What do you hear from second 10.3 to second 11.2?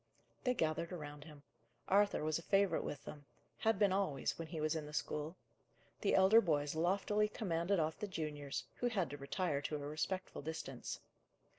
distance.